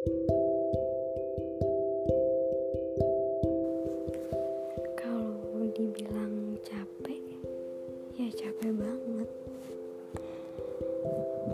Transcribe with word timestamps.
Kalau 0.00 0.16
dibilang 5.76 6.56
capek, 6.64 7.20
ya 8.16 8.32
capek 8.32 8.80
banget. 8.80 9.28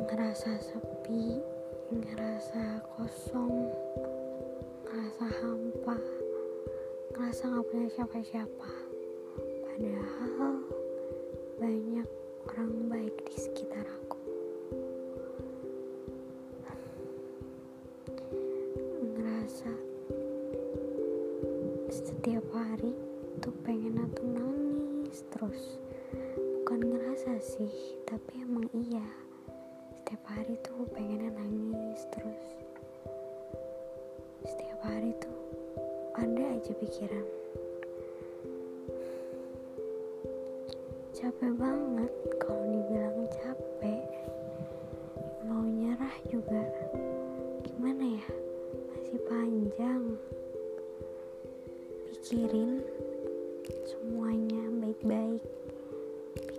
Ngerasa 0.07 0.63
sepi, 0.63 1.43
ngerasa 1.91 2.87
kosong, 2.95 3.67
ngerasa 4.87 5.27
hampa, 5.43 5.99
ngerasa 7.19 7.51
gak 7.51 7.67
punya 7.67 7.89
siapa-siapa. 7.99 8.71
Padahal 9.67 10.63
banyak 11.59 12.07
orang 12.47 12.73
baik 12.95 13.17
di 13.27 13.43
sekitar 13.43 13.83
aku. 14.07 14.36
Terus. 25.37 25.77
Bukan 26.41 26.81
ngerasa 26.81 27.37
sih, 27.45 28.01
tapi 28.09 28.41
emang 28.41 28.65
iya. 28.73 29.05
Setiap 29.93 30.25
hari 30.33 30.57
tuh 30.65 30.89
pengennya 30.97 31.29
nangis 31.29 32.09
terus. 32.09 32.45
Setiap 34.49 34.81
hari 34.81 35.13
tuh 35.21 35.41
ada 36.17 36.41
aja 36.57 36.73
pikiran. 36.81 37.27
Capek 41.13 41.53
banget 41.61 42.13
kalau 42.41 42.65
dibilang 42.73 43.29
capek. 43.29 44.09
Mau 45.45 45.69
nyerah 45.69 46.17
juga. 46.33 46.65
Gimana 47.61 48.09
ya? 48.09 48.29
Masih 48.89 49.21
panjang. 49.29 50.03
Pikirin 52.09 52.81
semuanya 53.85 54.46
baik-baik. 54.97 55.45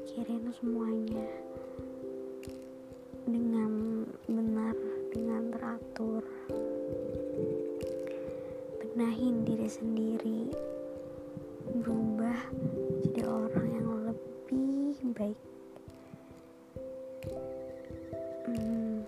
Pikirin 0.05 0.53
semuanya 0.53 1.25
dengan 3.25 4.05
benar, 4.29 4.77
dengan 5.09 5.41
teratur. 5.49 6.21
Benahin 8.77 9.41
diri 9.41 9.65
sendiri. 9.65 10.41
Berubah 11.81 12.37
jadi 13.09 13.25
orang 13.25 13.69
yang 13.73 13.89
lebih 14.05 14.93
baik. 15.17 15.39
Hmm, 18.45 19.01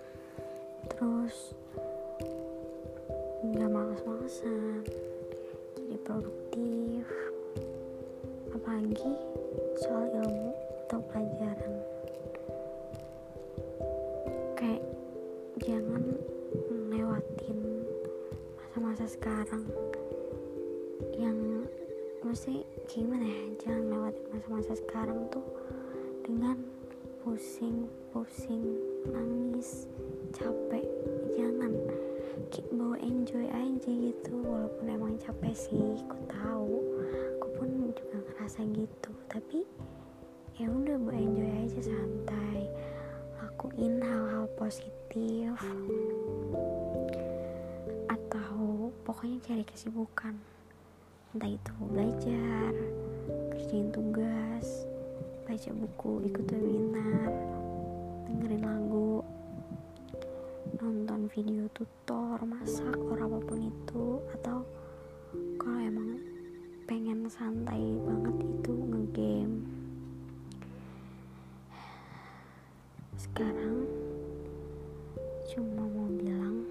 terus 0.90 1.54
nggak 3.46 3.70
males-malesan 3.70 4.82
jadi 5.78 5.96
produktif 6.02 7.19
apalagi 8.70 9.18
soal 9.82 10.06
ilmu 10.14 10.54
atau 10.86 11.02
pelajaran. 11.10 11.74
Kayak 14.54 14.86
jangan 15.58 16.14
lewatin 16.86 17.58
masa-masa 18.54 19.10
sekarang. 19.10 19.66
Yang 21.18 21.66
mesti 22.22 22.62
gimana 22.86 23.26
ya 23.26 23.42
jangan 23.58 23.90
lewatin 23.90 24.26
masa-masa 24.38 24.78
sekarang 24.78 25.18
tuh 25.34 25.42
dengan 26.22 26.62
pusing 27.26 27.90
pusing 28.14 28.78
nangis 29.10 29.90
capek. 30.30 30.86
Jangan 31.34 31.74
bawa 32.70 32.94
enjoy 33.02 33.50
aja 33.50 33.90
gitu 33.90 34.38
walaupun 34.46 34.86
emang 34.86 35.18
capek 35.18 35.58
sih 35.58 35.98
aku 36.06 36.18
tahu 36.30 36.78
juga 37.92 38.16
ngerasa 38.22 38.60
gitu. 38.70 39.10
Tapi 39.26 39.66
ya 40.58 40.66
udah 40.70 40.96
bawa 41.00 41.16
enjoy 41.16 41.52
aja 41.66 41.80
santai. 41.90 42.70
Lakuin 43.42 44.00
hal-hal 44.02 44.46
positif. 44.58 45.54
Atau 48.06 48.90
pokoknya 49.02 49.38
cari 49.42 49.64
kesibukan. 49.66 50.34
Entah 51.30 51.50
itu 51.50 51.72
belajar 51.86 52.72
kerjain 53.54 53.94
tugas 53.94 54.90
baca 55.50 55.70
buku 55.74 56.30
ikut 56.30 56.46
webinar 56.46 57.30
dengerin 58.26 58.62
lagu 58.62 59.22
nonton 60.78 61.26
video 61.34 61.66
tutor 61.74 62.38
masak 62.46 62.94
or 63.10 63.18
apa 63.18 63.38
pun 63.42 63.66
itu 63.66 64.22
atau 64.38 64.62
santai 67.30 67.78
banget 68.02 68.36
itu 68.42 68.74
ngegame. 68.74 69.62
Sekarang 73.14 73.86
cuma 75.54 75.86
mau 75.86 76.10
bilang 76.10 76.66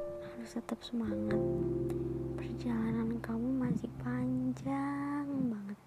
harus 0.00 0.56
tetap 0.56 0.80
semangat. 0.80 1.36
Perjalanan 2.40 3.20
kamu 3.20 3.60
masih 3.60 3.92
panjang 4.00 5.28
banget. 5.52 5.80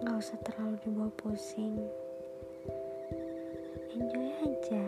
Nggak 0.00 0.16
usah 0.16 0.40
terlalu 0.48 0.80
dibawa 0.80 1.12
pusing. 1.20 1.76
Enjoy 3.92 4.32
aja 4.48 4.84